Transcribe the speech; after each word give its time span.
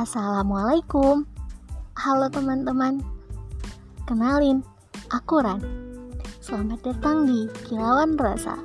Assalamualaikum. 0.00 1.28
Halo 1.92 2.32
teman-teman. 2.32 3.04
Kenalin, 4.08 4.64
aku 5.12 5.44
Ran. 5.44 5.60
Selamat 6.40 6.80
datang 6.88 7.28
di 7.28 7.44
Kilauan 7.68 8.16
Rasa. 8.16 8.56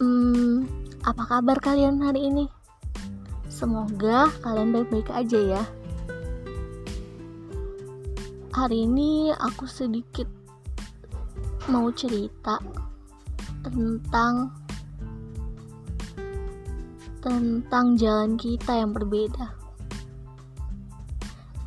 Hmm, 0.00 0.64
apa 1.04 1.20
kabar 1.20 1.60
kalian 1.60 2.00
hari 2.00 2.32
ini? 2.32 2.48
Semoga 3.52 4.32
kalian 4.40 4.72
baik-baik 4.72 5.12
aja 5.12 5.36
ya. 5.36 5.62
Hari 8.56 8.88
ini 8.88 9.36
aku 9.36 9.68
sedikit 9.68 10.32
mau 11.68 11.92
cerita 11.92 12.56
tentang 13.60 14.48
tentang 17.18 17.98
jalan 17.98 18.38
kita 18.38 18.78
yang 18.78 18.94
berbeda. 18.94 19.54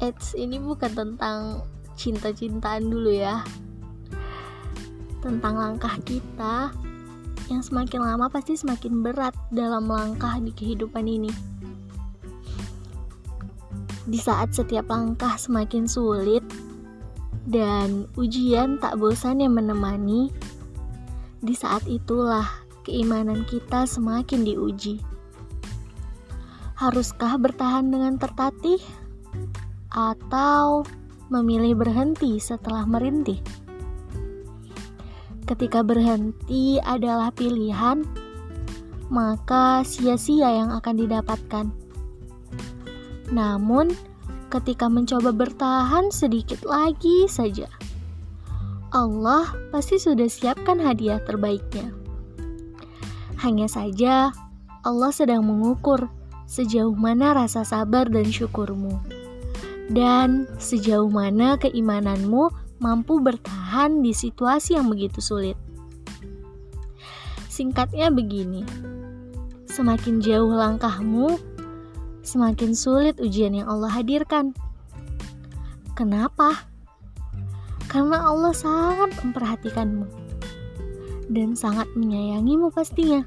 Eits, 0.02 0.34
ini 0.34 0.58
bukan 0.58 0.92
tentang 0.98 1.62
cinta-cintaan 1.94 2.90
dulu 2.90 3.14
ya. 3.14 3.46
Tentang 5.22 5.54
langkah 5.54 5.94
kita 6.02 6.74
yang 7.52 7.62
semakin 7.62 8.02
lama 8.02 8.32
pasti 8.32 8.58
semakin 8.58 9.04
berat 9.04 9.36
dalam 9.54 9.86
langkah 9.86 10.40
di 10.42 10.50
kehidupan 10.56 11.06
ini. 11.06 11.30
Di 14.08 14.18
saat 14.18 14.56
setiap 14.58 14.90
langkah 14.90 15.38
semakin 15.38 15.86
sulit 15.86 16.42
dan 17.46 18.10
ujian 18.18 18.82
tak 18.82 18.98
bosan 18.98 19.44
yang 19.46 19.54
menemani, 19.54 20.34
di 21.44 21.54
saat 21.54 21.86
itulah 21.86 22.50
keimanan 22.82 23.46
kita 23.46 23.86
semakin 23.86 24.42
diuji. 24.42 25.11
Haruskah 26.82 27.38
bertahan 27.38 27.94
dengan 27.94 28.18
tertatih 28.18 28.82
atau 29.94 30.82
memilih 31.30 31.78
berhenti 31.78 32.42
setelah 32.42 32.90
merintih? 32.90 33.38
Ketika 35.46 35.86
berhenti 35.86 36.82
adalah 36.82 37.30
pilihan, 37.38 38.02
maka 39.14 39.86
sia-sia 39.86 40.58
yang 40.58 40.74
akan 40.74 40.96
didapatkan. 40.98 41.70
Namun, 43.30 43.94
ketika 44.50 44.90
mencoba 44.90 45.38
bertahan 45.38 46.10
sedikit 46.10 46.66
lagi 46.66 47.30
saja, 47.30 47.70
Allah 48.90 49.54
pasti 49.70 50.02
sudah 50.02 50.26
siapkan 50.26 50.82
hadiah 50.82 51.22
terbaiknya. 51.30 51.94
Hanya 53.38 53.70
saja, 53.70 54.34
Allah 54.82 55.14
sedang 55.14 55.46
mengukur 55.46 56.10
sejauh 56.52 56.92
mana 56.92 57.32
rasa 57.32 57.64
sabar 57.64 58.12
dan 58.12 58.28
syukurmu, 58.28 59.00
dan 59.88 60.52
sejauh 60.60 61.08
mana 61.08 61.56
keimananmu 61.56 62.52
mampu 62.84 63.24
bertahan 63.24 64.04
di 64.04 64.12
situasi 64.12 64.76
yang 64.76 64.92
begitu 64.92 65.24
sulit. 65.24 65.56
Singkatnya 67.48 68.12
begini, 68.12 68.68
semakin 69.72 70.20
jauh 70.20 70.52
langkahmu, 70.52 71.40
semakin 72.20 72.76
sulit 72.76 73.16
ujian 73.24 73.56
yang 73.56 73.72
Allah 73.72 73.96
hadirkan. 73.96 74.52
Kenapa? 75.96 76.68
Karena 77.88 78.28
Allah 78.28 78.52
sangat 78.52 79.16
memperhatikanmu 79.24 80.04
dan 81.32 81.56
sangat 81.56 81.88
menyayangimu 81.96 82.76
pastinya. 82.76 83.24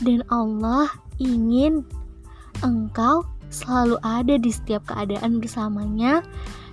Dan 0.00 0.24
Allah 0.32 0.88
ingin 1.20 1.84
engkau 2.62 3.26
selalu 3.52 4.00
ada 4.00 4.34
di 4.40 4.50
setiap 4.50 4.88
keadaan 4.88 5.42
bersamanya 5.42 6.24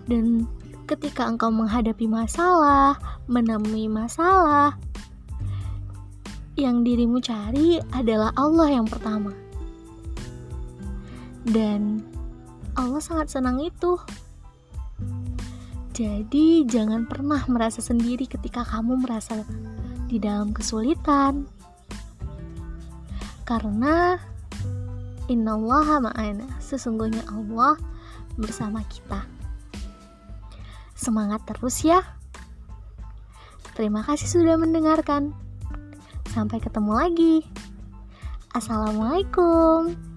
dan 0.07 0.47
ketika 0.89 1.27
engkau 1.29 1.53
menghadapi 1.53 2.09
masalah, 2.09 2.97
menemui 3.29 3.85
masalah, 3.85 4.73
yang 6.57 6.81
dirimu 6.81 7.21
cari 7.21 7.77
adalah 7.93 8.33
Allah 8.33 8.73
yang 8.73 8.87
pertama. 8.89 9.31
Dan 11.45 12.01
Allah 12.73 12.99
sangat 12.99 13.31
senang 13.31 13.61
itu. 13.61 14.01
Jadi, 15.93 16.63
jangan 16.63 17.05
pernah 17.05 17.43
merasa 17.51 17.83
sendiri 17.83 18.23
ketika 18.23 18.63
kamu 18.63 19.03
merasa 19.03 19.43
di 20.07 20.17
dalam 20.17 20.55
kesulitan, 20.55 21.43
karena 23.43 24.15
Innallaha 25.29 26.01
ma'ana. 26.01 26.57
Sesungguhnya 26.57 27.21
Allah 27.29 27.77
bersama 28.35 28.81
kita. 28.89 29.29
Semangat 30.97 31.45
terus 31.45 31.85
ya. 31.85 32.01
Terima 33.77 34.03
kasih 34.03 34.27
sudah 34.27 34.57
mendengarkan. 34.59 35.31
Sampai 36.33 36.59
ketemu 36.59 36.91
lagi. 36.97 37.35
Assalamualaikum. 38.51 40.08